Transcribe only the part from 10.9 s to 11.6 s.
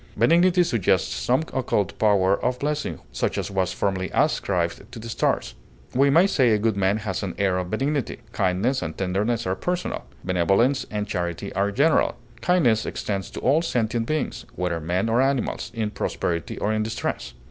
charity